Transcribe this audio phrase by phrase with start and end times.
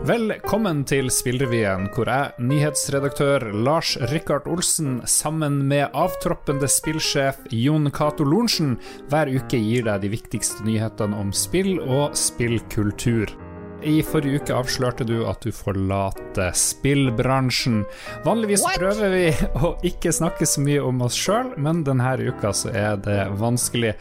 [0.00, 8.24] Velkommen til Spillrevyen, hvor jeg, nyhetsredaktør Lars Rikard Olsen, sammen med avtroppende spillsjef Jon Cato
[8.24, 8.78] Lorentzen,
[9.12, 13.28] hver uke gir deg de viktigste nyhetene om spill og spillkultur.
[13.80, 17.82] I forrige uke avslørte du at du forlater spillbransjen.
[18.26, 18.76] Vanligvis What?
[18.80, 19.22] prøver vi
[19.56, 23.94] å ikke snakke så mye om oss sjøl, men denne uka så er det vanskelig.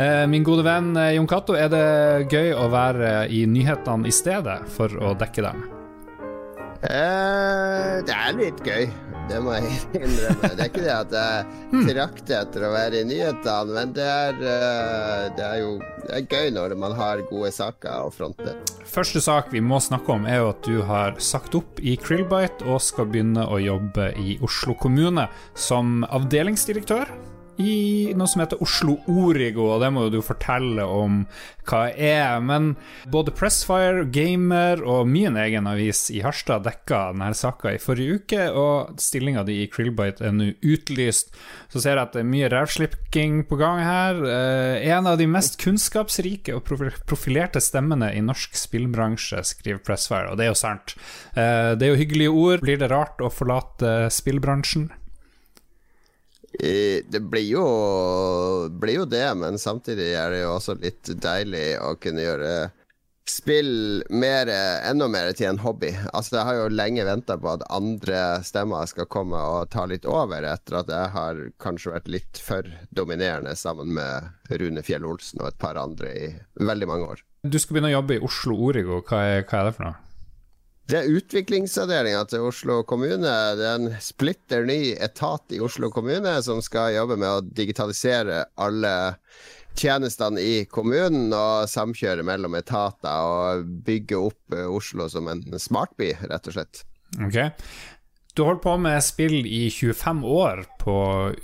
[0.00, 1.84] Eh, Min gode venn eh, Jon Cato, er det
[2.32, 5.66] gøy å være i nyhetene i stedet for å dekke dem?
[6.78, 8.86] Eh, det er litt gøy,
[9.28, 10.50] det må jeg innrømme.
[10.54, 14.42] Det er ikke det at jeg trakter etter å være i nyhetene, men det er,
[14.54, 15.72] eh, det er jo
[16.08, 18.54] det er gøy når man har gode saker å fronte.
[18.88, 22.64] Første sak vi må snakke om, er jo at du har sagt opp i Krillbite
[22.64, 27.12] og skal begynne å jobbe i Oslo kommune som avdelingsdirektør
[27.58, 31.24] i noe som heter Oslo Origo, og det må jo du fortelle om
[31.68, 32.38] hva er.
[32.44, 32.72] Men
[33.10, 38.44] både Pressfire, Gamer og min egen avis i Harstad dekka denne saka i forrige uke,
[38.52, 41.34] og stillinga di i Krillbite er nå utlyst.
[41.72, 44.22] Så ser jeg at det er mye rævslipking på gang her.
[44.22, 46.64] Eh, en av de mest kunnskapsrike og
[47.10, 50.94] profilerte stemmene i norsk spillbransje, skriver Pressfire, og det er jo sant.
[51.34, 52.64] Eh, det er jo hyggelige ord.
[52.64, 54.88] Blir det rart å forlate spillbransjen?
[56.58, 57.66] Det blir jo,
[58.70, 62.52] blir jo det, men samtidig er det jo også litt deilig å kunne gjøre
[63.28, 64.48] spill mer,
[64.88, 65.92] enda mer til en hobby.
[66.12, 70.08] Altså Jeg har jo lenge venta på at andre stemmer skal komme og ta litt
[70.08, 75.42] over, etter at jeg har kanskje vært litt for dominerende sammen med Rune Fjell Olsen
[75.42, 76.28] og et par andre i
[76.64, 77.24] veldig mange år.
[77.44, 80.07] Du skal begynne å jobbe i Oslo Origo, hva er, hva er det for noe?
[80.88, 83.32] Det er utviklingsavdelinga til Oslo kommune.
[83.58, 88.46] Det er en splitter ny etat i Oslo kommune som skal jobbe med å digitalisere
[88.56, 88.94] alle
[89.76, 96.14] tjenestene i kommunen og samkjøre mellom etater og bygge opp eh, Oslo som en smartby,
[96.24, 96.80] rett og slett.
[97.20, 97.36] Ok.
[98.32, 100.96] Du har holdt på med spill i 25 år på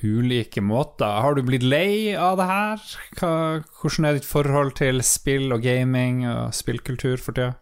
[0.06, 1.20] ulike måter.
[1.20, 2.88] Har du blitt lei av det her?
[3.18, 3.34] Hva,
[3.80, 7.58] hvordan er ditt forhold til spill og gaming og spillkultur for tida?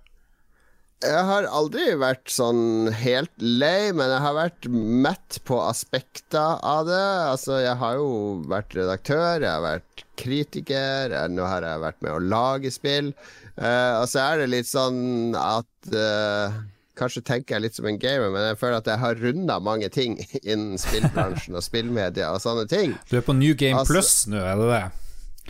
[1.02, 6.86] Jeg har aldri vært sånn helt lei, men jeg har vært mett på aspekter av
[6.86, 7.06] det.
[7.26, 8.10] Altså, jeg har jo
[8.50, 13.10] vært redaktør, jeg har vært kritiker, jeg, nå har jeg vært med å lage spill.
[13.58, 16.60] Uh, og så er det litt sånn at uh,
[16.92, 19.88] Kanskje tenker jeg litt som en gamer, men jeg føler at jeg har runda mange
[19.90, 22.92] ting innen spillbransjen og spillmedia og sånne ting.
[23.08, 24.82] Du er på New Game Altså- Plus nå, er det det?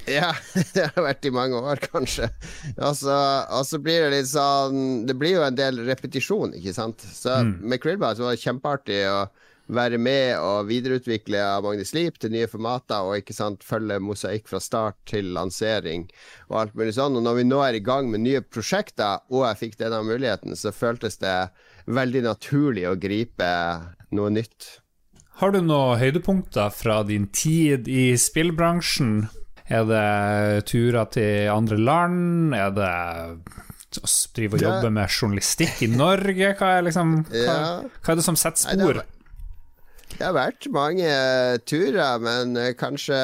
[0.09, 0.33] Ja,
[0.75, 2.29] det har vært i mange år, kanskje.
[2.79, 3.15] Og så,
[3.53, 7.05] og så blir det litt sånn Det blir jo en del repetisjon, ikke sant.
[7.07, 9.23] Så med Krillbite var det kjempeartig å
[9.73, 14.51] være med og videreutvikle av Magnus Sleep til nye formater, og ikke sant, følge mosaikk
[14.51, 16.09] fra start til lansering
[16.51, 17.17] og alt mulig sånn.
[17.19, 20.57] Og når vi nå er i gang med nye prosjekter, og jeg fikk denne muligheten,
[20.59, 21.37] så føltes det
[21.87, 23.53] veldig naturlig å gripe
[24.15, 24.79] noe nytt.
[25.41, 29.25] Har du noen høydepunkter fra din tid i spillbransjen?
[29.73, 32.55] Er det turer til andre land?
[32.59, 32.91] Er det
[34.03, 36.53] å drive og jobbe med journalistikk i Norge?
[36.59, 37.57] Hva er, liksom, hva,
[38.03, 39.01] hva er det som setter spor?
[39.03, 39.11] har-
[40.19, 41.09] Det har vært mange
[41.67, 43.19] turer, men eh, kanskje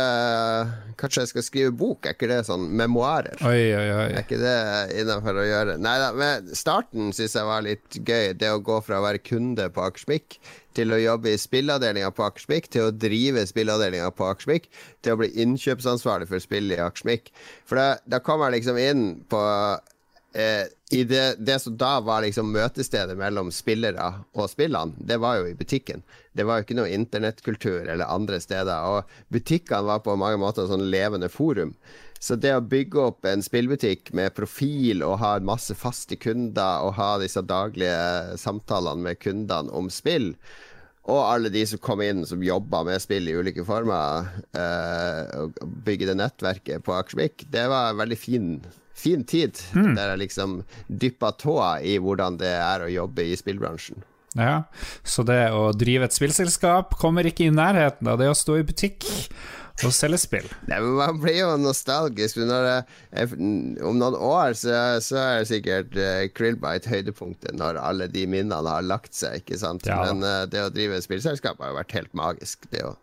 [0.99, 2.07] Kanskje jeg skal skrive bok?
[2.09, 3.37] Er ikke det sånn memoarer?
[3.47, 4.07] Oi, oi, oi.
[4.09, 4.55] Er ikke det
[4.99, 5.77] innafor å gjøre?
[5.79, 8.33] Nei da, men starten syns jeg var litt gøy.
[8.35, 10.41] Det å gå fra å være kunde på Akersmik
[10.79, 14.69] til å jobbe i spillavdelinga på Akersmik, til å drive spillavdelinga på Akersmik,
[15.03, 17.31] til å bli innkjøpsansvarlig for spill i Akersmik.
[17.69, 19.41] For da, da kommer jeg liksom inn på
[20.35, 25.41] eh, i det, det som da var liksom møtestedet mellom spillere og spillene, det var
[25.41, 26.01] jo i butikken.
[26.33, 28.87] Det var jo ikke noe internettkultur eller andre steder.
[28.89, 31.75] Og butikkene var på mange måter sånn levende forum.
[32.19, 36.97] Så det å bygge opp en spillbutikk med profil og ha masse faste kunder og
[36.97, 40.33] ha disse daglige samtalene med kundene om spill,
[41.09, 45.63] og alle de som kom inn som jobba med spill i ulike former, øh, og
[45.87, 48.51] bygge det nettverket på Akersvik, det var en veldig fin,
[48.99, 49.59] fin tid.
[49.75, 54.03] Der jeg liksom dyppa tåa i hvordan det er å jobbe i spillbransjen.
[54.37, 54.69] Ja,
[55.09, 58.67] så det å drive et spillselskap kommer ikke i nærheten av det å stå i
[58.67, 59.07] butikk
[59.87, 60.47] og selge spill.
[60.67, 62.41] Nei, men Man blir jo nostalgisk.
[62.43, 63.39] Når jeg,
[63.87, 64.75] om noen år så,
[65.05, 69.41] så er det sikkert uh, Krillbite høydepunktet, når alle de minnene har lagt seg.
[69.43, 69.87] ikke sant?
[69.87, 70.01] Ja.
[70.09, 72.67] Men eh, det å drive et spillselskap har jo vært helt magisk.
[72.73, 72.97] Det, å,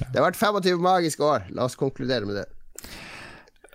[0.00, 1.46] det har vært 25 magiske år.
[1.52, 2.48] La oss konkludere med det.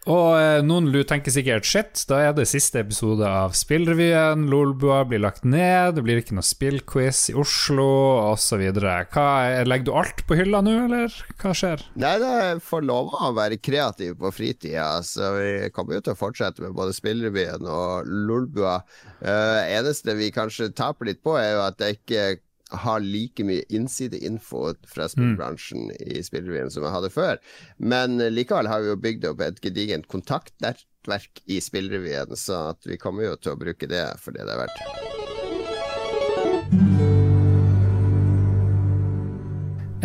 [0.08, 4.46] Og eh, noen tenker sikkert shit, da er det siste episode av Spillrevyen.
[4.48, 7.88] Lolbua blir lagt ned, det blir ikke noe spillquiz i Oslo
[8.30, 8.64] osv.
[8.72, 11.84] Legger du alt på hylla nå, eller hva skjer?
[12.00, 14.88] Nei, det får lov å være kreativ på fritida.
[15.04, 18.80] Så vi kommer jo til å fortsette med både Spillrevyen og Lolbua.
[19.20, 22.28] Uh, eneste vi kanskje taper litt på, er jo at det ikke
[22.72, 25.96] har like mye innsideinfo fra spillbransjen mm.
[26.18, 27.40] i spillrevyen som jeg hadde før.
[27.78, 33.30] Men likevel har vi jo bygd opp et gedigent kontaktnettverk i spillrevyen, så vi kommer
[33.30, 34.80] jo til å bruke det for det det er verdt.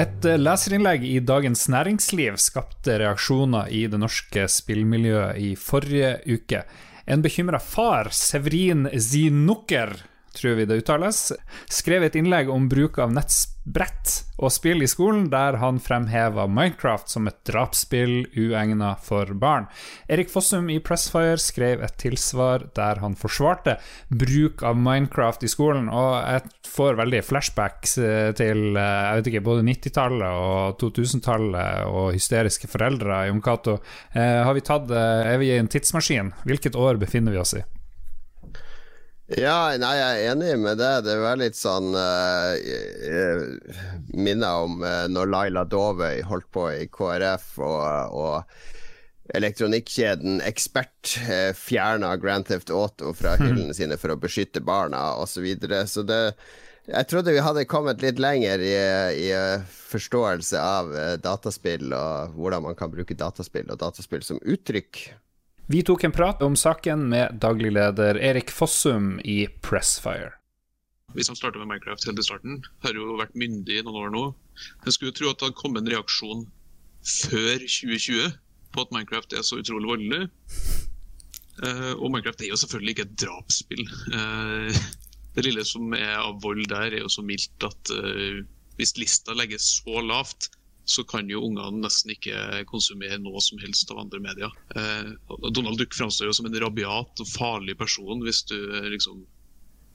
[0.00, 6.62] Et eh, leserinnlegg i Dagens Næringsliv skapte reaksjoner i det norske spillmiljøet i forrige uke.
[7.04, 9.92] En bekymra far, Severin Zinukker,
[10.36, 11.30] tror vi det uttales,
[11.70, 17.10] skrev et innlegg om bruk av nettbrett og spill i skolen, der han fremheva Minecraft
[17.12, 19.68] som et drapsspill uegna for barn.
[20.10, 23.76] Erik Fossum i Pressfire skrev et tilsvar der han forsvarte
[24.08, 29.30] bruk av Minecraft i skolen, og jeg får veldig flashbacks eh, til eh, jeg vet
[29.32, 33.26] ikke, både 90-tallet og 2000-tallet og hysteriske foreldre.
[33.28, 33.78] Jon Cato,
[34.16, 36.34] eh, er vi i en tidsmaskin?
[36.48, 37.64] Hvilket år befinner vi oss i?
[39.38, 40.92] Ja, nei, jeg er enig med det.
[41.06, 42.52] Det var litt sånn uh,
[44.12, 51.52] Minner om uh, når Laila Dovøy holdt på i KrF, og, og elektronikkjeden Ekspert uh,
[51.56, 53.46] fjerna Grand Theft Auto fra hmm.
[53.46, 55.38] hyllene sine for å beskytte barna, osv.
[55.38, 55.82] Så, videre.
[55.88, 56.22] så det
[56.82, 59.28] jeg trodde vi hadde kommet litt lenger i, i
[59.70, 60.88] forståelse av
[61.22, 65.04] dataspill og hvordan man kan bruke dataspill og dataspill som uttrykk.
[65.66, 70.32] Vi tok en prat om saken med daglig leder Erik Fossum i Pressfire.
[71.14, 74.10] Vi som starta med Minecraft helt i starten, har jo vært myndige i noen år
[74.14, 74.22] nå.
[74.86, 76.46] Jeg skulle jo tro at det hadde kommet en reaksjon
[77.02, 78.32] før 2020
[78.72, 80.22] på at Minecraft er så utrolig voldelig.
[81.62, 83.84] Uh, og Minecraft er jo selvfølgelig ikke et drapsspill.
[84.16, 84.82] Uh,
[85.36, 88.42] det lille som er av vold der, er jo så mildt at uh,
[88.80, 90.50] hvis lista legges så lavt,
[90.84, 94.54] så kan jo ungene nesten ikke konsumere noe som helst av andre medier.
[94.76, 95.12] Eh,
[95.54, 99.22] Donald Duck framstår jo som en rabiat og farlig person hvis du eh, liksom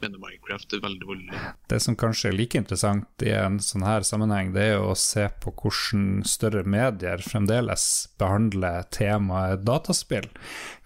[0.01, 1.39] mener Minecraft er veldig voldelig.
[1.71, 4.99] Det som kanskje er like interessant i en sånn her sammenheng, det er jo å
[4.99, 7.87] se på hvordan større medier fremdeles
[8.21, 10.29] behandler temaet dataspill.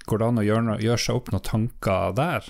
[0.08, 2.50] Går det an å gjøre, gjøre seg opp noen tanker der?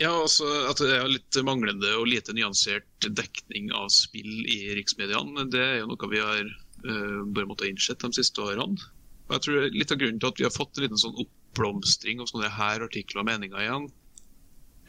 [0.00, 5.44] Ja, altså At det er litt manglende og lite nyansert dekning av spill i riksmediene,
[5.52, 6.54] det er jo noe vi har
[6.86, 8.78] uh, bare måtte ha innsett de siste årene.
[9.28, 12.22] Og jeg tror Litt av grunnen til at vi har fått en liten sånn oppblomstring
[12.22, 13.86] av sånne her artikler og meninger igjen,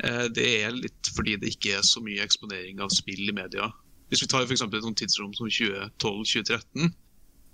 [0.05, 3.69] uh, det er litt fordi det ikke er så mye eksponering av spill i media.
[4.11, 6.91] Hvis vi tar for et sånt tidsrom som 2012-2013,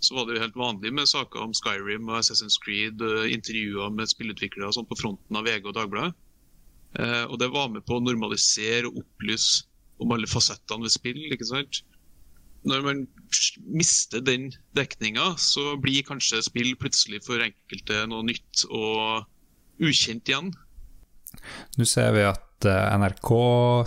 [0.02, 3.02] så var det jo helt vanlig med saker om Skyrim og Assassin's Creed,
[3.34, 6.14] intervjuer med spillutviklere og sånt på fronten av VG og Dagbladet.
[7.30, 9.66] og det var med på å normalisere og opplyse
[10.02, 11.20] om alle fasettene ved spill.
[11.34, 11.82] ikke sant?
[12.68, 13.04] Når man
[13.68, 19.28] mister den dekninga, så blir kanskje spill plutselig for enkelte noe nytt og
[19.84, 20.54] ukjent igjen.
[21.78, 23.32] Nå ser vi at eh, NRK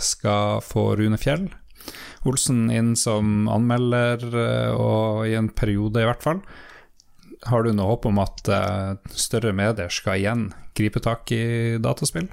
[0.05, 1.49] skal få Rune Fjell
[2.29, 6.43] Olsen inn som anmelder, eh, og i en periode i hvert fall.
[7.49, 10.45] Har du noe håp om at eh, større medier skal igjen
[10.77, 12.29] gripe tak i dataspill?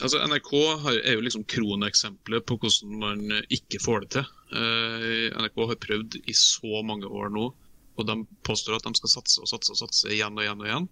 [0.00, 0.50] Altså, NRK
[0.96, 4.28] er jo liksom kroneksempelet på hvordan man ikke får det til.
[4.50, 7.50] Uh, NRK har prøvd i så mange år nå,
[7.98, 8.16] og de
[8.46, 10.64] påstår at de skal satse og satse og satse igjen og igjen.
[10.64, 10.88] og igjen.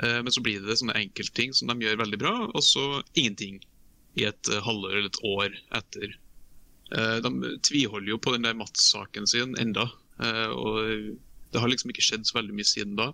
[0.00, 3.60] Uh, men så blir det sånne enkeltting som de gjør veldig bra, og så ingenting
[4.18, 6.16] i et uh, halvår eller et år etter.
[6.88, 7.30] de
[7.68, 9.90] tviholder jo på den der Mats-saken sin enda,
[10.56, 10.78] og
[11.52, 13.10] det har liksom ikke skjedd så veldig mye siden da.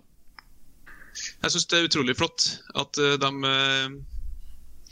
[1.43, 2.45] Jeg syns det er utrolig flott
[2.79, 3.31] at de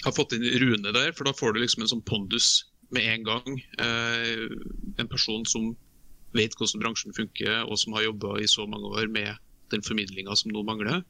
[0.04, 2.50] har fått inn Rune der, for da får du liksom en sånn pondus
[2.94, 3.58] med en gang.
[3.80, 4.46] Eh,
[5.02, 5.74] en person som
[6.34, 9.34] vet hvordan bransjen funker, og som har jobba i så mange år med
[9.74, 11.04] den formidlinga som nå mangler.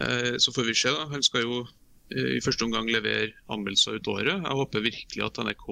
[0.00, 0.92] Eh, så får vi se.
[0.96, 1.06] da.
[1.12, 4.36] Han skal jo eh, i første omgang levere anmeldelser ut året.
[4.36, 5.66] Jeg håper virkelig at NRK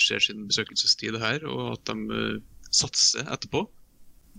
[0.00, 2.38] ser sin besøkelsestid her, og at de
[2.72, 3.66] satser etterpå.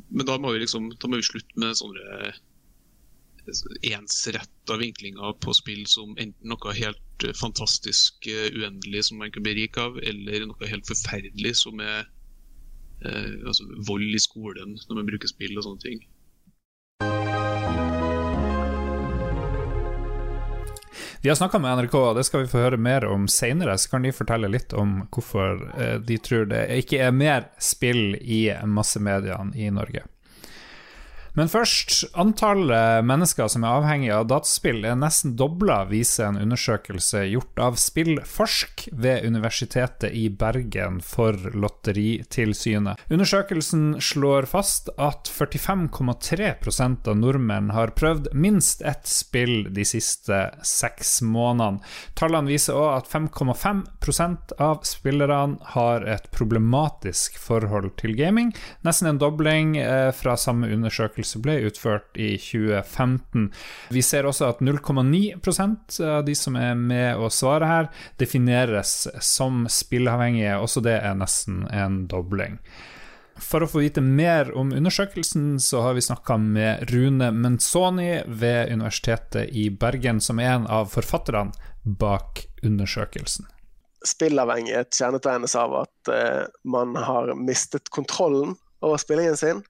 [0.09, 2.31] Men da må vi liksom, da må vi slutte med sånne
[3.91, 9.43] ensretta vinklinger på spill som enten noe helt eh, fantastisk uh, uendelig som man kan
[9.45, 12.07] bli rik av, eller noe helt forferdelig som er
[13.05, 16.01] eh, altså, vold i skolen når man bruker spill og sånne ting.
[21.21, 23.75] Vi har snakka med NRK, og det skal vi få høre mer om seinere.
[23.77, 25.59] Så kan de fortelle litt om hvorfor
[26.01, 30.01] de tror det ikke er mer spill i massemediene i Norge.
[31.33, 37.23] Men først, antallet mennesker som er avhengig av dataspill er nesten dobla, viser en undersøkelse
[37.31, 42.99] gjort av Spillforsk ved Universitetet i Bergen for Lotteritilsynet.
[43.07, 51.21] Undersøkelsen slår fast at 45,3% av nordmenn har prøvd minst ett spill de siste seks
[51.23, 51.79] månedene.
[52.19, 58.51] Tallene viser òg at 5,5% av spillerne har et problematisk forhold til gaming,
[58.83, 63.51] nesten en dobling eh, fra samme undersøkelse undersøkelse ble utført i 2015.
[63.89, 69.67] Vi ser også at 0,9% av de som er med å svare her, defineres som
[69.69, 70.59] spilleavhengige.
[70.59, 72.59] Også det er nesten en dobling.
[73.41, 78.71] For å få vite mer om undersøkelsen, så har vi snakka med Rune Menzoni ved
[78.71, 81.51] Universitetet i Bergen, som er en av forfatterne
[81.83, 83.47] bak undersøkelsen.
[84.05, 89.61] Spillavhengighet kjennetegnes av at uh, man har mistet kontrollen over spillingen sin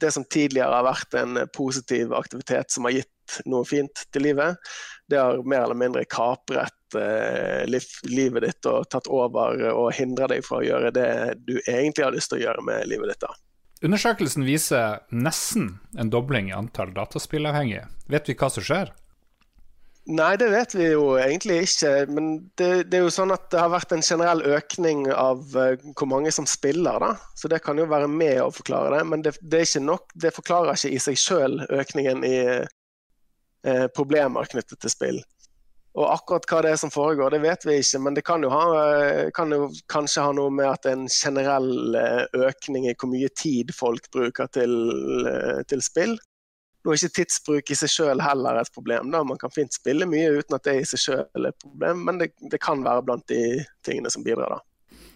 [0.00, 4.58] det som tidligere har vært en positiv aktivitet som har gitt noe fint til livet,
[5.08, 7.64] det har mer eller mindre kapret eh,
[8.08, 11.08] livet ditt og tatt over og hindra deg fra å gjøre det
[11.44, 13.26] du egentlig har lyst til å gjøre med livet ditt.
[13.26, 13.32] da.
[13.82, 17.88] Undersøkelsen viser nesten en dobling i antall dataspillavhengige.
[18.12, 18.92] Vet vi hva som skjer?
[20.10, 21.90] Nei, det vet vi jo egentlig ikke.
[22.10, 25.76] Men det, det, er jo sånn at det har vært en generell økning av uh,
[25.94, 26.98] hvor mange som spiller.
[26.98, 27.12] da.
[27.38, 29.04] Så det kan jo være med å forklare det.
[29.06, 34.82] Men det, det nok, det forklarer ikke i seg sjøl økningen i eh, problemer knyttet
[34.82, 35.22] til spill.
[35.92, 38.02] Og akkurat hva det er som foregår, det vet vi ikke.
[38.02, 38.64] Men det kan jo, ha,
[38.96, 41.98] eh, kan jo kanskje ha noe med at det er en generell
[42.42, 44.74] økning i hvor mye tid folk bruker til,
[45.70, 46.18] til spill.
[46.82, 49.12] Nå er ikke tidsbruk i seg selv heller et problem.
[49.14, 49.22] da.
[49.22, 52.18] Man kan fint spille mye uten at det i seg selv er et problem, men
[52.18, 54.56] det, det kan være blant de tingene som bidrar.
[54.56, 54.60] da.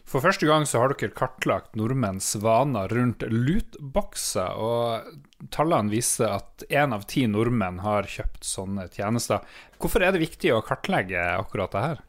[0.07, 6.67] For første gang så har dere kartlagt nordmenns vaner rundt lootboxer, og tallene viser at
[6.71, 9.43] én av ti nordmenn har kjøpt sånne tjenester.
[9.83, 12.05] Hvorfor er det viktig å kartlegge akkurat det her?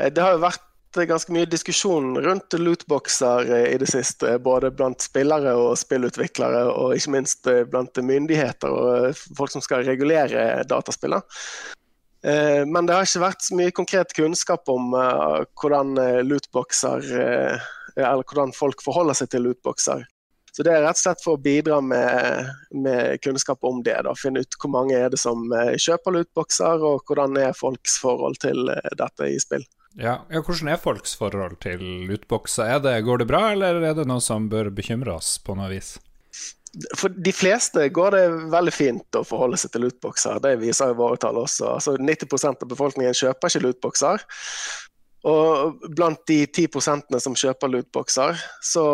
[0.00, 0.65] Eh, det har jo vært
[1.04, 4.38] ganske mye diskusjon rundt lootboxer eh, i det siste.
[4.42, 9.64] Både blant spillere og spillutviklere, og ikke minst eh, blant myndigheter og eh, folk som
[9.64, 11.24] skal regulere dataspillene.
[12.26, 15.92] Men det har ikke vært så mye konkret kunnskap om hvordan
[16.26, 20.02] lootboxer Eller hvordan folk forholder seg til lootboxer.
[20.50, 24.00] Så det er rett og slett for å bidra med, med kunnskap om det.
[24.08, 24.16] Da.
[24.18, 28.72] Finne ut hvor mange er det som kjøper lootboxer, og hvordan er folks forhold til
[28.74, 29.68] dette i spill.
[29.96, 32.82] Ja, ja, Hvordan er folks forhold til lootboxer?
[33.04, 35.94] Går det bra, eller er det noe som bør bekymre oss på noe vis?
[37.00, 40.42] For de fleste går det veldig fint å forholde seg til lootboxer.
[40.44, 41.70] Det viser jo våre tall også.
[41.78, 44.26] Altså 90% av befolkningen kjøper ikke lootboxer.
[45.26, 48.84] Og blant de 10% som kjøper lootboxer, så,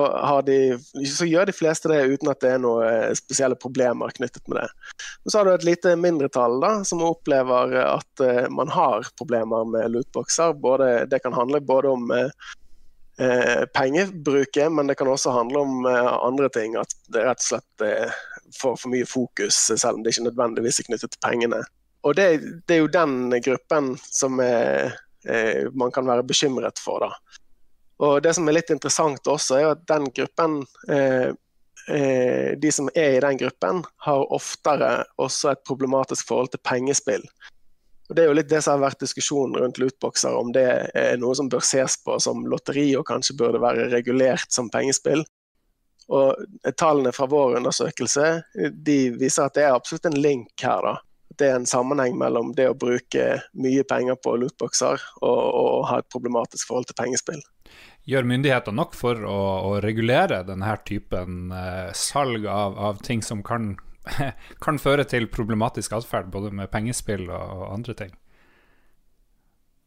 [0.46, 0.56] de,
[1.04, 4.94] så, gjør de fleste det uten at det er noen spesielle problemer knyttet med det.
[5.24, 9.68] Men så har du et lite mindretall da, som opplever at uh, man har problemer
[9.68, 10.56] med lootboxer.
[10.62, 12.32] Både, det kan handle både om uh,
[13.76, 16.80] pengebruket, men det kan også handle om andre ting.
[16.80, 17.86] At det rett og slett
[18.56, 21.62] får for mye fokus, selv om det ikke nødvendigvis er knyttet til pengene.
[22.02, 22.26] Og det,
[22.66, 25.00] det er jo den gruppen som er eh,
[25.72, 27.04] man kan være bekymret for.
[27.04, 27.38] Da.
[28.02, 31.30] Og Det som er litt interessant også, er at den gruppen eh,
[31.88, 37.22] eh, de som er i den gruppen, har oftere også et problematisk forhold til pengespill.
[38.08, 40.66] Og Det er jo litt det som har vært diskusjonen rundt lootboxer, om det
[40.98, 45.22] er noe som bør ses på som lotteri og kanskje burde være regulert som pengespill.
[46.12, 46.42] Og
[46.76, 48.26] Tallene fra vår undersøkelse
[48.74, 50.82] de viser at det er absolutt en link her.
[50.82, 50.98] da
[51.38, 56.00] det er en sammenheng mellom det å bruke mye penger på lootboxer og, og ha
[56.02, 57.42] et problematisk forhold til pengespill.
[58.08, 63.44] Gjør myndighetene nok for å, å regulere denne typen eh, salg av, av, ting som
[63.46, 63.76] kan,
[64.64, 68.16] kan føre til problematisk atferd, både med pengespill og, og andre ting?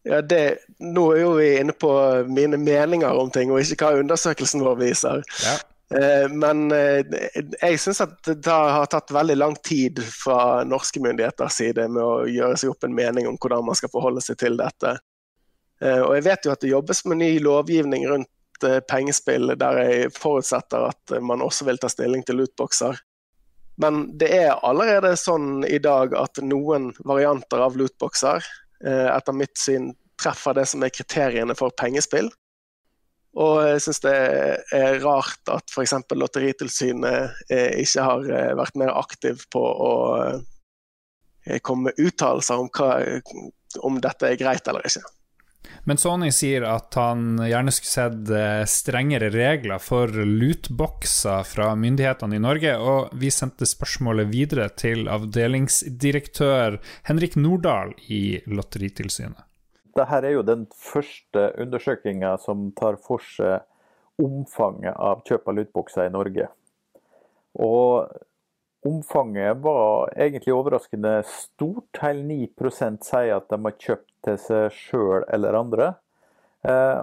[0.06, 0.42] Ja, det,
[0.80, 1.92] Nå er jo vi inne på
[2.30, 5.24] mine meninger om ting, og ikke hva undersøkelsen vår viser.
[5.44, 5.56] Ja.
[5.96, 7.06] Eh, men eh,
[7.62, 12.26] jeg syns at det har tatt veldig lang tid fra norske myndigheters side med å
[12.28, 14.98] gjøre seg opp en mening om hvordan man skal forholde seg til dette.
[15.84, 18.32] Eh, og jeg vet jo at det jobbes med ny lovgivning rundt
[18.88, 22.96] pengespill, der jeg forutsetter at man også vil ta stilling til lootboxer.
[23.84, 28.48] Men det er allerede sånn i dag at noen varianter av lootboxer
[28.80, 29.90] etter mitt syn
[30.24, 32.32] treffer det som er kriteriene for pengespill.
[33.36, 34.14] Og jeg syns det
[34.78, 35.98] er rart at f.eks.
[36.16, 39.92] Lotteritilsynet eh, ikke har eh, vært mer aktiv på å
[40.24, 42.72] eh, komme med uttalelser om,
[43.84, 45.04] om dette er greit eller ikke.
[45.86, 52.42] Men Sony sier at han gjerne skulle sett strengere regler for lootboxer fra myndighetene i
[52.42, 59.44] Norge, og vi sendte spørsmålet videre til avdelingsdirektør Henrik Nordahl i Lotteritilsynet.
[59.96, 63.64] Dette er jo den første undersøkelsen som tar for seg
[64.22, 66.48] omfanget av kjøp av lootbokser i Norge.
[67.64, 68.12] Og
[68.86, 72.02] omfanget var egentlig overraskende stort.
[72.02, 75.92] Hele 9% sier at de har kjøpt til seg sjøl eller andre.
[76.68, 77.02] Eh,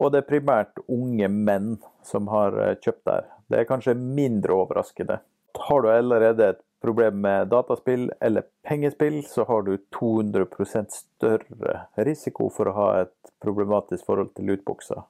[0.00, 1.74] og det er primært unge menn
[2.06, 3.28] som har eh, kjøpt der.
[3.50, 5.20] Det er kanskje mindre overraskende.
[5.60, 12.48] Har du allerede et problem med dataspill eller pengespill, så har du 200% større risiko
[12.52, 15.02] for å ha et problematisk forhold til lootboxer.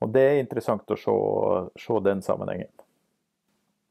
[0.00, 1.16] Og det er interessant å se,
[1.78, 2.70] se den sammenhengen.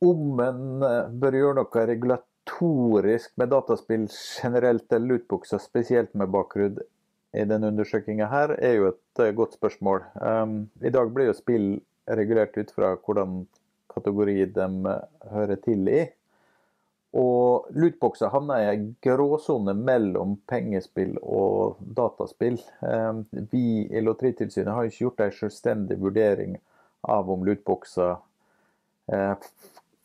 [0.05, 6.79] Om en eh, bør gjøre noe regulatorisk med dataspill generelt eller lootboxer, spesielt med bakgrunn
[7.37, 10.01] i denne undersøkinga her, er jo et uh, godt spørsmål.
[10.17, 11.67] Um, I dag blir jo spill
[12.09, 13.43] regulert ut fra hvordan
[13.93, 14.95] kategori de uh,
[15.33, 16.07] hører til i.
[17.17, 22.59] Og lootboxer havner i en gråsone mellom pengespill og dataspill.
[22.85, 26.59] Um, vi i Lotteritilsynet har ikke gjort en selvstendig vurdering
[27.09, 28.19] av om lootboxer
[29.09, 29.49] uh,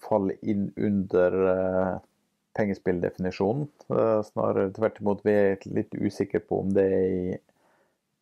[0.04, 2.00] faller inn under
[2.54, 3.68] pengespilldefinisjonen.
[4.24, 7.38] Snarere tvert imot, vi er litt usikre på om det er i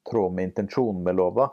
[0.09, 1.49] tråd med intensjonen med lova.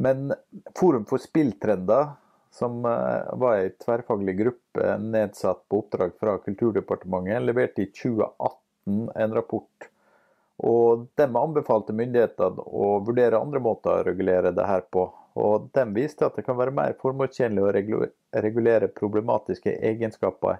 [0.00, 0.30] Men
[0.78, 2.14] Forum for spilltrender,
[2.50, 9.34] som eh, var ei tverrfaglig gruppe nedsatt på oppdrag fra Kulturdepartementet, leverte i 2018 en
[9.34, 9.90] rapport.
[10.60, 15.06] Og De anbefalte myndighetene å vurdere andre måter å regulere det her på.
[15.40, 17.70] Og De viste at det kan være mer formålstjenlig å
[18.42, 20.58] regulere problematiske egenskaper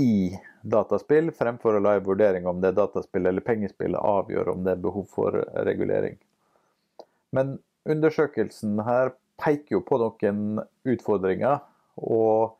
[0.00, 4.62] i dataspill, fremfor å la en vurdering om det er dataspill eller pengespill avgjør om
[4.64, 6.18] det er behov for regulering.
[7.34, 11.56] Men undersøkelsen her peker jo på noen utfordringer.
[12.00, 12.56] Og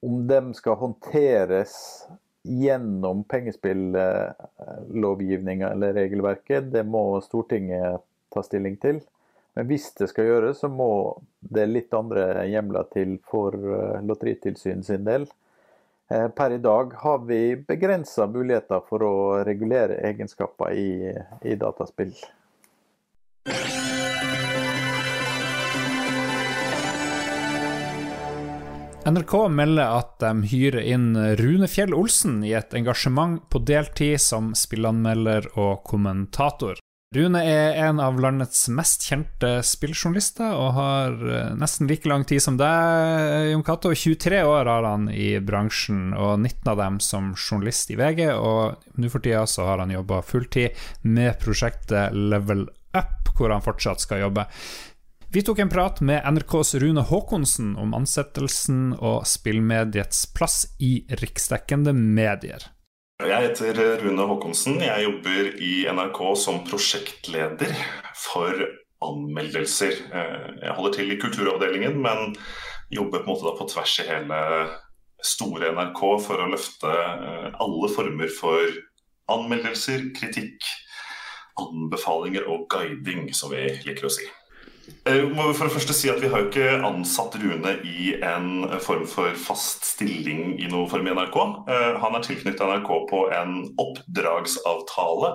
[0.00, 2.06] om de skal håndteres
[2.42, 8.00] gjennom pengespillovgivninga eller regelverket, det må Stortinget
[8.32, 9.00] ta stilling til.
[9.58, 10.90] Men hvis det skal gjøres, så må
[11.40, 15.26] det litt andre hjemler til for eh, Lotteritilsynet sin del.
[16.10, 22.14] Eh, per i dag har vi begrensa muligheter for å regulere egenskaper i, i dataspill.
[29.06, 34.52] NRK melder at de hyrer inn Rune Fjell Olsen i et engasjement på deltid som
[34.56, 36.76] spillanmelder og kommentator.
[37.16, 42.38] Rune er en av landets mest kjente spilljournalister og har eh, nesten like lang tid
[42.44, 43.90] som deg, Jon Cato.
[43.90, 48.28] 23 år har han i bransjen, og 19 av dem som journalist i VG.
[48.36, 53.66] Og nå for tida så har han jobba fulltid med prosjektet Level Up, hvor han
[53.66, 54.46] fortsatt skal jobbe.
[55.32, 61.92] Vi tok en prat med NRKs Rune Haakonsen om ansettelsen og spillmediets plass i riksdekkende
[61.94, 62.64] medier.
[63.22, 64.80] Jeg heter Rune Haakonsen.
[64.82, 67.76] Jeg jobber i NRK som prosjektleder
[68.18, 68.58] for
[69.06, 70.00] anmeldelser.
[70.10, 72.34] Eh, jeg holder til i kulturavdelingen, men
[72.90, 74.42] jobber på, på tvers i hele
[75.22, 78.66] store NRK for å løfte eh, alle former for
[79.30, 80.66] anmeldelser, kritikk,
[81.54, 84.26] anbefalinger og guiding, som vi liker å si.
[84.90, 88.14] Jeg eh, må for det første si at Vi har jo ikke ansatt Rune i
[88.26, 91.38] en form for fast stilling i noen form i NRK.
[91.72, 95.32] Eh, han er tilknyttet NRK på en oppdragsavtale,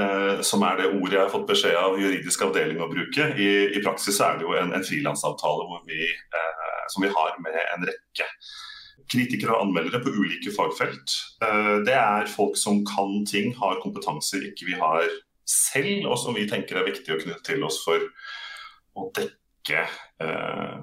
[0.00, 3.30] eh, som er det ordet jeg har fått beskjed av juridisk avdeling å bruke.
[3.34, 5.66] I, i praksis er det jo en, en frilansavtale
[6.92, 8.28] som vi har med en rekke
[9.10, 11.12] kritikere og anmeldere på ulike fagfelt.
[11.84, 15.04] Det er folk som kan ting, har kompetanse ikke vi har
[15.48, 18.00] selv, og som vi tenker er viktig å knytte til oss for
[18.94, 19.82] å dekke
[20.22, 20.76] eh,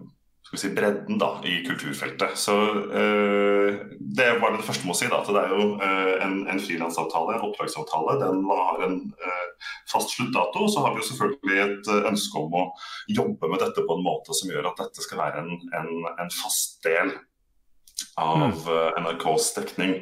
[0.51, 2.35] si, bredden da, i kulturfeltet.
[2.39, 2.55] Så
[2.91, 5.09] eh, Det var det første må si.
[5.11, 8.19] da, at Det er jo eh, en, en frilansavtale, en oppdragsavtale.
[8.23, 8.99] Den har en
[9.91, 10.67] fast sluttdato.
[10.67, 12.67] Så har vi jo selvfølgelig et ønske om å
[13.11, 16.33] jobbe med dette på en måte som gjør at dette skal være en, en, en
[16.41, 17.15] fast del
[18.19, 18.53] av mm.
[18.67, 19.97] Eh, NRKs dekning.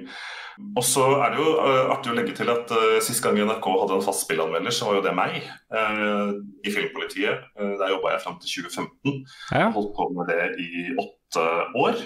[0.75, 3.67] Og så er det jo uh, artig å legge til at uh, Sist gang NRK
[3.79, 5.37] hadde en fast spillanmelder, så var jo det meg
[5.71, 6.33] uh,
[6.67, 7.45] i Filmpolitiet.
[7.55, 9.21] Uh, der jobba jeg fram til 2015.
[9.55, 9.69] Ja.
[9.75, 11.45] Holdt på med det i åtte
[11.79, 12.01] år.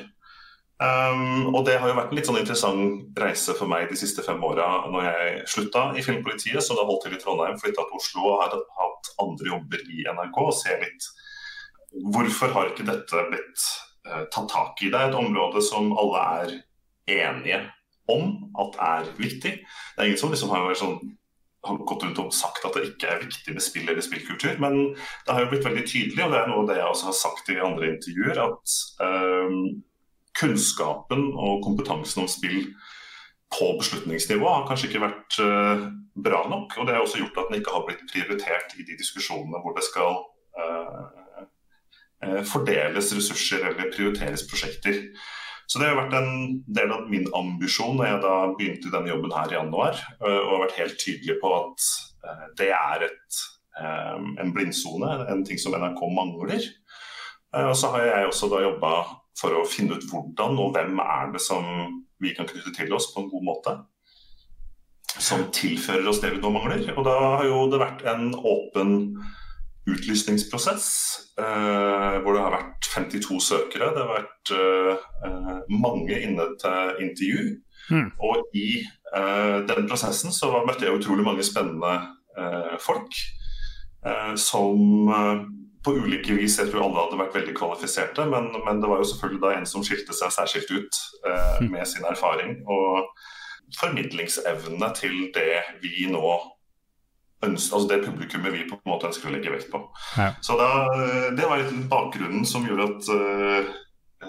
[0.83, 4.23] Um, og det har jo vært en litt sånn interessant reise for meg de siste
[4.25, 6.61] fem åra når jeg slutta i Filmpolitiet.
[6.65, 10.05] Så da holdt til i Trondheim, flytta til Oslo og har hatt andre jobber i
[10.09, 10.41] NRK.
[10.43, 11.09] Og ser litt
[12.13, 13.65] hvorfor har ikke dette blitt
[14.03, 14.89] tatt tak i.
[14.91, 16.55] Det er et område som alle er
[17.07, 17.59] enige
[18.11, 19.53] om at er viktig.
[19.63, 20.97] Det er ingen som liksom har sånn
[21.63, 24.79] har gått rundt og sagt at det ikke er viktig med spill eller spillkultur, men
[25.23, 27.17] det har jo blitt veldig tydelig, og det er noe av det jeg også har
[27.19, 29.61] sagt i andre intervjuer, at um,
[30.35, 32.65] kunnskapen og kompetansen om spill
[33.53, 35.87] på beslutningsnivå har kanskje ikke vært uh,
[36.27, 36.75] bra nok.
[36.75, 39.77] og Det har også gjort at den ikke har blitt prioritert i de diskusjonene hvor
[39.77, 40.19] det skal
[40.59, 41.22] uh,
[42.47, 44.99] fordeles ressurser eller prioriteres prosjekter.
[45.67, 49.33] Så det har vært en del av min ambisjon da jeg da begynte denne jobben
[49.33, 51.89] her i januar, øh, og har vært helt tydelig på at
[52.27, 56.61] øh, det er et, en blindsone, en ting som NRK mangler.
[57.57, 58.91] Og så har jeg også da jobba
[59.39, 61.65] for å finne ut hvordan og hvem er det som
[62.21, 63.75] vi kan knytte til oss på en god måte.
[65.13, 66.85] Som tilfører oss det vi nå mangler.
[66.95, 68.93] Og da har jo det vært en åpen
[69.89, 70.87] utlysningsprosess
[71.39, 73.91] eh, hvor det har vært 52 søkere.
[73.95, 77.49] Det har vært eh, mange inne til intervju.
[77.91, 78.11] Mm.
[78.23, 78.69] Og i
[79.15, 81.97] eh, den prosessen så møtte jeg utrolig mange spennende
[82.39, 83.11] eh, folk
[84.05, 85.43] eh, som eh,
[85.83, 89.09] på ulike vis jeg tror alle hadde vært veldig kvalifiserte, men, men, det var jo
[89.09, 91.67] selvfølgelig da en som skilte seg særskilt ut mm.
[91.73, 93.09] med sin erfaring og
[93.75, 96.23] formidlingsevne til det vi nå
[97.45, 99.81] ønsker, altså det publikummet vi på en måte ønsker å legge vekt på.
[100.17, 100.33] Ja.
[100.43, 100.69] Så da,
[101.37, 103.73] Det var litt bakgrunnen som gjorde at uh,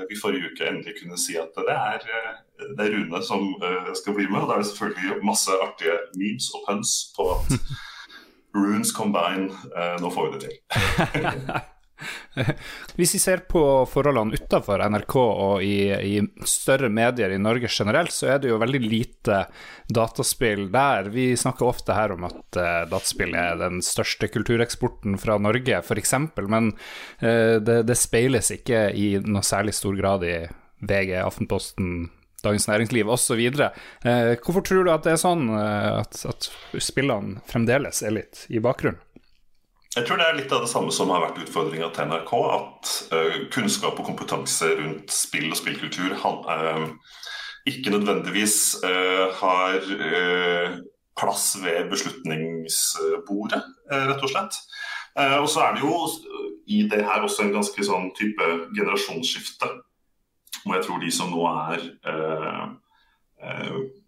[0.09, 3.93] vi forrige uke endelig kunne si at det er, eh, det er Rune som uh,
[3.95, 4.43] skal bli med.
[4.43, 7.59] og Da er det selvfølgelig masse artige memes og puns på at
[8.57, 11.63] Runes combine, uh, nå får vi det til.
[12.99, 16.17] Hvis vi ser på forholdene utenfor NRK og i, i,
[16.49, 19.45] større medier i Norge generelt, så er det jo veldig lite
[19.89, 21.11] dataspill der.
[21.15, 26.15] Vi snakker ofte her om at uh, dataspill er den største kultureksporten fra Norge, f.eks.,
[26.49, 30.37] men uh, det, det, speiles ikke i noe særlig stor grad i
[30.85, 32.11] VG, Aftenposten,
[32.45, 33.41] Dagens Næringsliv osv.
[33.41, 36.51] Uh, hvorfor tror du at det er sånn uh, at, at
[36.83, 39.01] spillene fremdeles er litt i bakgrunnen?
[39.95, 42.33] Jeg tror det er litt av det samme som har vært utfordringa til NRK.
[42.57, 46.89] At uh, kunnskap og kompetanse rundt spill og spillkultur uh,
[47.71, 49.79] ikke nødvendigvis uh, har
[51.15, 54.57] plass ved beslutningsbordet, rett og slett.
[55.15, 55.93] og så er det jo
[56.67, 59.69] i det her også en ganske sånn type generasjonsskifte.
[60.65, 61.87] Og jeg tror de som nå er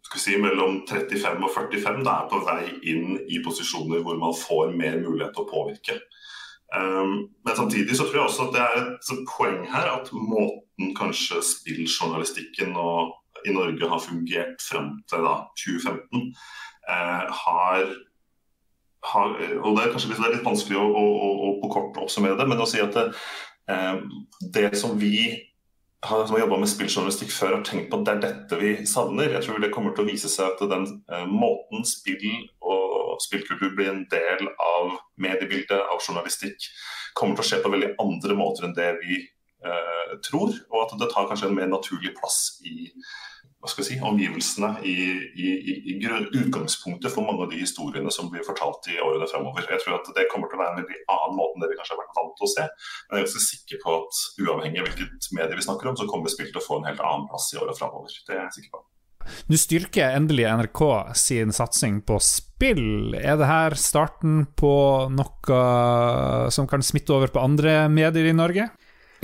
[0.07, 4.37] skal si, mellom 35 og 45 da er på vei inn i posisjoner hvor man
[4.39, 5.99] får mer mulighet til å påvirke.
[6.75, 10.91] Um, men samtidig så tror jeg også at det er et poeng her at måten
[10.99, 12.75] kanskje spilljournalistikken
[13.47, 16.33] i Norge har fungert frem til da 2015,
[16.91, 17.85] eh, har,
[19.13, 22.39] har, Og det er kanskje litt, litt vanskelig å, å, å, å, på kort oppsummere
[22.39, 23.07] det, men å si at det,
[23.71, 24.01] eh,
[24.57, 25.17] det som vi
[26.09, 29.33] som har jobba med spilljournalistikk før, har tenkt på at det er dette vi savner.
[29.37, 32.27] Jeg tror det kommer til å vise seg at den eh, måten spill
[32.65, 36.69] og spillkultur blir en del av mediebildet, av journalistikk,
[37.17, 40.53] kommer til å skje på veldig andre måter enn det vi eh, tror.
[40.73, 42.93] Og at det tar kanskje en mer naturlig plass i
[43.67, 44.97] hva skal jeg si, omgivelsene i,
[45.35, 45.49] i,
[45.91, 45.95] i,
[46.41, 49.67] utgangspunktet for mange av de historiene som blir fortalt i årene fremover.
[49.67, 51.79] Jeg tror at Det kommer til å være en veldig annen måte enn det vi
[51.81, 52.67] kanskje har vært vant til å se.
[53.07, 56.09] Men jeg er også sikker på at uavhengig av hvilket medie vi snakker om, så
[56.11, 58.21] kommer spill til å få en helt annen plass i årene fremover.
[58.23, 58.87] Det er jeg sikker på.
[59.51, 60.83] Nå styrker endelig NRK
[61.19, 63.17] sin satsing på spill.
[63.19, 64.75] Er det her starten på
[65.11, 68.71] noe som kan smitte over på andre medier i Norge?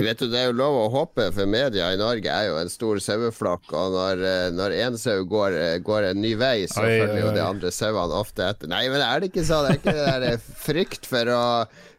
[0.00, 2.70] Vet du, Det er jo lov å håpe, for media i Norge er jo en
[2.72, 3.68] stor saueflokk.
[3.76, 7.20] Og når, eh, når en sau går, eh, går, en ny vei, så oi, følger
[7.20, 8.68] jo de andre sauene ofte etter.
[8.72, 9.68] Nei, men er det ikke sånn?
[9.68, 11.42] Det er ikke det der eh, frykt for å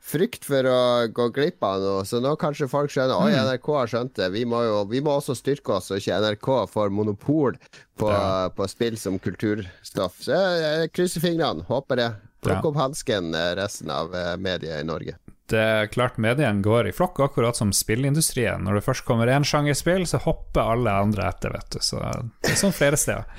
[0.03, 2.01] Frykt for å gå glipp av noe.
[2.03, 3.45] Så nå kanskje folk skjønner Oi, mm.
[3.47, 4.27] NRK har skjønt det.
[4.34, 7.56] Vi må jo vi må også styrke oss, så ikke NRK får monopol
[7.95, 8.51] på, ja.
[8.51, 10.19] på spill som kulturstoff.
[10.27, 11.63] Så jeg krysser fingrene.
[11.71, 12.12] Håper det.
[12.43, 14.12] Plukk opp hansken, resten av
[14.43, 15.15] media i Norge
[15.54, 18.66] det klart mediene går i flokk, akkurat som spillindustrien.
[18.66, 21.80] Når det først kommer én sjanger spill, så hopper alle andre etter, vet du.
[21.86, 23.30] Så det er sånn flere steder.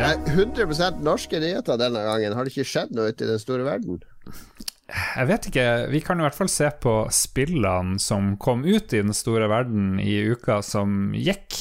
[0.00, 0.14] Ja.
[0.26, 2.32] 100 norske nyheter denne gangen.
[2.32, 4.00] Har det ikke skjedd noe ute i den store verden?
[4.90, 5.66] Jeg vet ikke.
[5.92, 9.98] Vi kan i hvert fall se på spillene som kom ut i den store verden
[10.02, 11.58] i uka som gikk.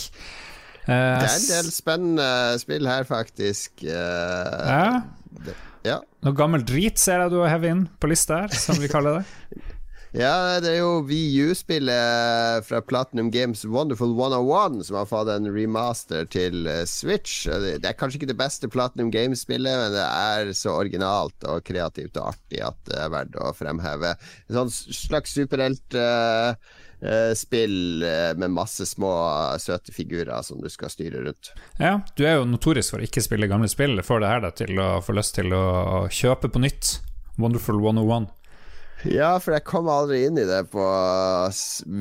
[0.90, 2.30] Eh, det er en del spennende
[2.62, 3.84] spill her, faktisk.
[3.86, 5.02] Eh, ja.
[5.46, 6.00] Det, ja.
[6.26, 9.22] Noe gammel drit ser jeg du har hevet inn på lista her, som vi kaller
[9.22, 9.66] det.
[10.10, 16.26] Ja, det er jo VU-spillet fra Platinum Games Wonderful 101 som har fått en remaster
[16.34, 17.44] til eh, Switch.
[17.46, 22.18] Det er kanskje ikke det beste Platinum Games-spillet, men det er så originalt og kreativt
[22.18, 24.16] og artig at det er verdt å fremheve.
[24.50, 26.89] En sånn slags superhelt uh, uh,
[27.38, 29.12] spill uh, med masse små,
[29.62, 31.54] søte figurer som du skal styre rundt.
[31.80, 34.02] Ja, du er jo notorisk for å ikke spille gamle spill.
[34.04, 36.98] Får det her deg til å få lyst til å kjøpe på nytt?
[37.40, 38.28] Wonderful 101.
[39.08, 40.84] Ja, for jeg kom aldri inn i det på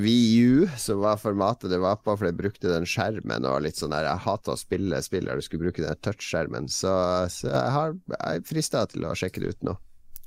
[0.03, 3.95] VU, som var formatet det var på, for jeg brukte den skjermen og litt sånn
[3.95, 6.91] der Jeg hata å spille spill der du skulle bruke den touchskjermen, så,
[7.31, 9.77] så jeg, har, jeg frista til å sjekke det ut nå.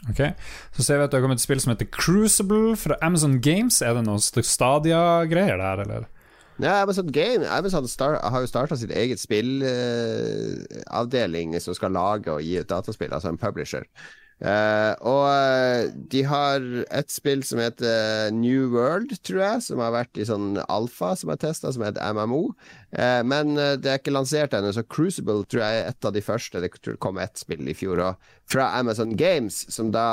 [0.10, 0.34] Ok,
[0.74, 3.82] Så ser vi at det har kommet et spill som heter Crucible fra Amazon Games.
[3.86, 6.04] Er det noen Stadia-greier der, eller?
[6.62, 7.88] Ja, Amazon Game Amazon
[8.22, 13.30] har jo starta sitt eget spillavdeling uh, som skal lage og gi ut dataspill, altså
[13.30, 13.84] en publisher.
[14.42, 19.94] Uh, og uh, de har et spill som heter New World, tror jeg, som har
[19.94, 22.48] vært i sånn alfa, som er testa, som heter MMO.
[22.90, 26.26] Uh, men det er ikke lansert ennå, så Crucible tror jeg er et av de
[26.26, 26.64] første.
[26.64, 30.08] Det kom ett spill i fjor òg, fra Amazon Games, som da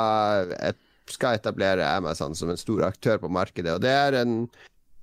[0.61, 0.77] et,
[1.09, 3.73] skal etablere Amazon som en stor aktør på markedet.
[3.73, 4.43] Og det er en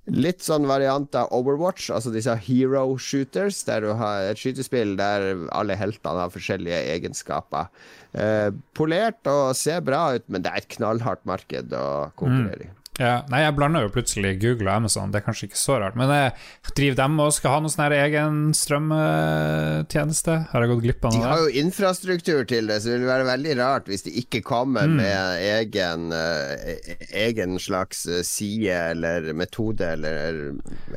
[0.07, 5.25] Litt sånn variant av Overwatch, altså disse hero shooters, der du har et skytespill der
[5.51, 7.67] alle heltene har forskjellige egenskaper.
[8.15, 12.71] Eh, polert og ser bra ut, men det er et knallhardt marked å konkurrere i.
[12.71, 12.76] Mm.
[12.97, 15.97] Ja, nei, jeg blander jo plutselig Google og Amazon, det er kanskje ikke så rart.
[15.99, 16.31] Men jeg
[16.77, 20.37] driver dem og skal ha noen sånn egen strømtjeneste?
[20.51, 21.21] Har jeg gått glipp av noe?
[21.21, 24.41] De har jo infrastruktur til det, så det vil være veldig rart hvis de ikke
[24.47, 24.97] kommer mm.
[24.97, 30.41] med egen, uh, egen slags eh, side eller metode eller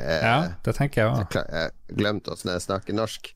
[0.00, 1.36] Ja, det tenker jeg òg.
[1.36, 3.34] Jeg glemte åssen jeg snakker norsk.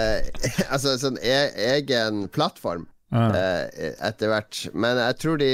[0.72, 1.36] altså sånn e
[1.74, 2.88] egen plattform.
[3.10, 3.66] Uh,
[4.06, 4.58] etter hvert.
[4.70, 5.50] Men jeg tror de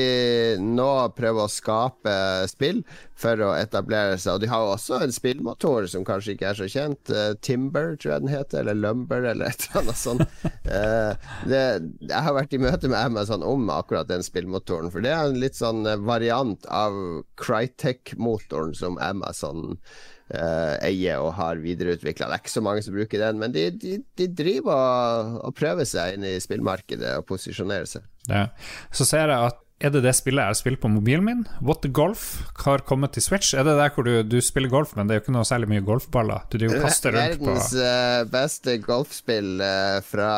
[0.61, 2.17] nå prøver å skape
[2.51, 2.83] spill
[3.17, 4.37] for å etablere seg.
[4.37, 7.13] Og de har jo også en spillmotor som kanskje ikke er så kjent.
[7.13, 8.61] Uh, Timber, tror jeg den heter.
[8.61, 10.27] Eller Lumber, eller et eller annet sånt.
[10.69, 11.17] Uh,
[11.49, 11.63] det,
[12.11, 14.93] jeg har vært i møte med Amazon om akkurat den spillmotoren.
[14.93, 16.93] For det er en litt sånn variant av
[17.41, 22.27] Crytek-motoren som Amazon uh, eier og har videreutvikla.
[22.27, 25.87] Det er ikke så mange som bruker den, men de, de, de driver og, prøver
[25.87, 28.09] seg inn i spillmarkedet og posisjonerer seg.
[28.27, 28.49] Ja.
[28.91, 31.43] Så ser jeg at er det det spillet jeg har spilt på mobilen min?
[31.61, 32.23] What the Golf
[32.65, 33.53] har kommet til Switch.
[33.53, 35.69] Er det der hvor du, du spiller golf, men det er jo ikke noe særlig
[35.69, 36.47] mye golfballer?
[36.49, 40.31] Du driver og kaster rundt på Verdens uh, beste golfspill uh, fra,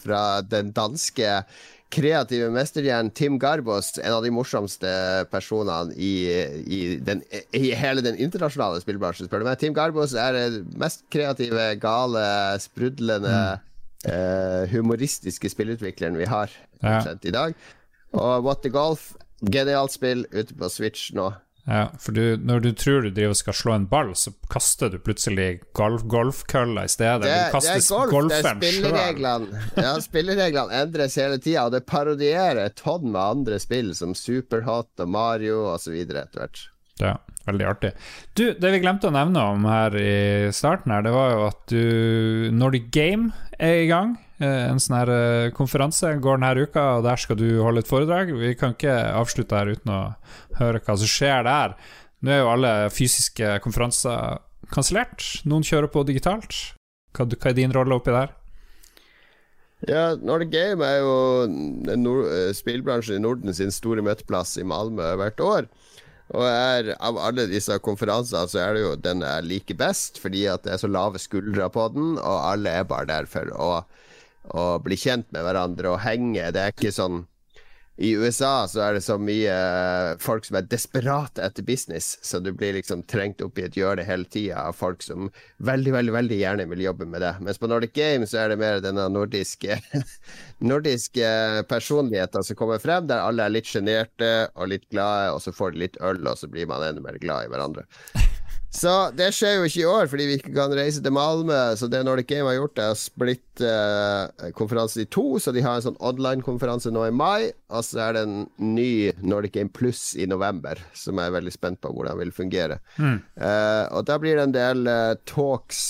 [0.00, 1.42] fra den danske
[1.90, 4.90] kreative mesterhjernen Tim Garbos, en av de morsomste
[5.32, 6.12] personene i,
[6.62, 7.22] i, den,
[7.56, 9.58] i hele den internasjonale spillbransjen, spør du meg.
[9.60, 12.24] Tim Garbos er den mest kreative, gale,
[12.62, 14.06] sprudlende, mm.
[14.06, 17.02] uh, humoristiske spillutvikleren vi har ja.
[17.18, 17.58] i dag.
[18.14, 21.32] Og What the Golf, genialt spill ute på Switch nå.
[21.68, 24.98] Ja, for du, når du tror du driver skal slå en ball, så kaster du
[25.04, 27.28] plutselig golf, golfkølla i stedet.
[27.28, 29.64] Det, det er golf, det er spillereglene.
[29.76, 35.04] ja, spillereglene endres hele tida, og det parodierer et tonn med andre spill, som Superhot
[35.04, 35.94] og Mario osv.
[36.00, 36.64] etter hvert.
[37.00, 37.14] Ja,
[37.46, 37.92] veldig artig.
[38.36, 41.62] Du, det vi glemte å nevne om her i starten, her, det var jo at
[41.72, 44.16] du når du Game er i gang.
[44.40, 47.90] Eh, en sånn her eh, konferanse går denne uka, og der skal du holde et
[47.90, 48.32] foredrag.
[48.32, 50.02] Vi kan ikke avslutte her uten å
[50.60, 51.76] høre hva som skjer der.
[52.24, 54.40] Nå er jo alle fysiske konferanser
[54.72, 55.26] kansellert.
[55.44, 56.56] Noen kjører på digitalt.
[57.16, 58.32] Hva, hva er din rolle oppi der?
[59.88, 61.14] Ja, Nordic Game er jo
[62.00, 65.68] nord eh, spillbransjen i Norden sin store møteplass i Malmö hvert år.
[66.30, 70.46] Og er, av alle disse konferansene så er det jo den jeg liker best, fordi
[70.48, 73.72] at det er så lave skuldre på den, og alle er bare der for å
[74.48, 76.50] og bli kjent med hverandre og henge.
[76.54, 77.24] Det er ikke sånn
[78.00, 82.38] i USA så er det så mye eh, folk som er desperate etter business, så
[82.40, 85.28] du blir liksom trengt opp i et hjørne hele tida av folk som
[85.68, 87.34] veldig, veldig veldig gjerne vil jobbe med det.
[87.44, 89.76] Mens på Nordic Games så er det mer denne nordiske
[90.72, 91.28] nordiske
[91.68, 95.76] personligheten som kommer frem, der alle er litt sjenerte og litt glade, og så får
[95.76, 97.84] de litt øl, og så blir man enda mer glad i hverandre.
[98.70, 101.58] Så det skjer jo ikke i år, fordi vi ikke kan reise til Malmö.
[101.76, 105.38] Så det Nordic Game har gjort, er å splitte uh, konferansen i to.
[105.42, 108.90] Så de har en sånn online-konferanse nå i mai, og så er det en ny
[109.20, 112.80] Nordic Game Plus i november, som jeg er veldig spent på hvordan vil fungere.
[112.96, 113.20] Mm.
[113.36, 115.82] Uh, og da blir det en del uh, talks,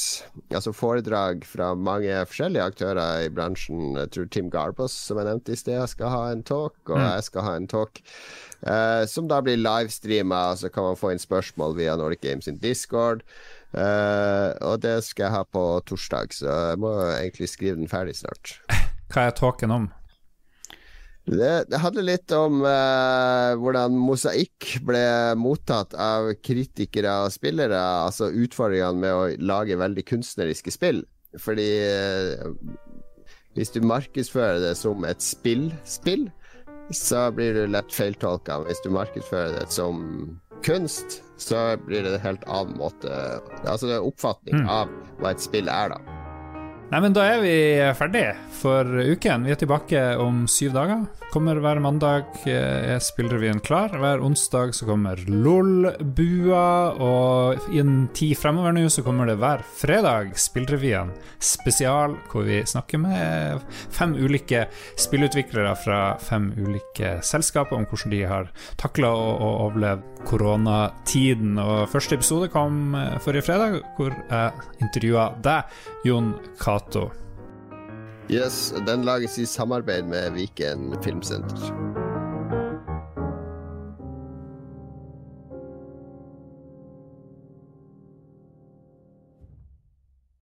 [0.50, 3.96] altså foredrag fra mange forskjellige aktører i bransjen.
[3.98, 7.06] Jeg tror Tim Garbos, som jeg nevnte i sted, skal ha en talk, og mm.
[7.06, 8.02] jeg skal ha en talk.
[8.60, 12.60] Uh, som da blir livestreama, så kan man få inn spørsmål via Nordic Games in
[12.60, 13.24] Discord.
[13.70, 18.16] Uh, og det skal jeg ha på torsdag, så jeg må egentlig skrive den ferdig
[18.18, 18.56] snart.
[19.10, 19.88] Hva er talken om?
[21.30, 25.04] Det, det handler litt om uh, hvordan mosaikk ble
[25.38, 27.78] mottatt av kritikere og spillere.
[27.78, 31.04] Altså utfordringene med å lage veldig kunstneriske spill.
[31.38, 32.50] Fordi uh,
[33.54, 36.26] hvis du markedsfører det som et spill-spill,
[36.90, 38.64] så blir du lett feiltolka.
[38.66, 40.00] Hvis du markedsfører det som
[40.64, 43.08] kunst, så blir det en helt annen måte
[43.64, 44.68] Altså det er oppfatning mm.
[44.68, 46.19] av hva et spill er, da.
[46.90, 47.56] Nei, men da er vi
[47.94, 48.24] ferdig
[48.58, 49.44] for uken.
[49.46, 51.04] Vi er tilbake om syv dager.
[51.30, 53.92] Kommer hver mandag er spillrevyen klar.
[53.94, 56.64] Hver onsdag så kommer LOL-bua,
[56.98, 62.58] og i en tid fremover nå så kommer det hver fredag Spillrevyen spesial, hvor vi
[62.66, 63.62] snakker med
[63.94, 64.64] fem ulike
[64.98, 68.50] spillutviklere fra fem ulike selskaper om hvordan de har
[68.82, 71.54] takla og, overleve koronatiden.
[71.62, 76.34] Og første episode kom forrige fredag, hvor jeg intervjua deg, Jon
[76.80, 77.10] Cato.
[78.30, 82.09] Yes, den lages i samarbeid med Viken Filmsenter.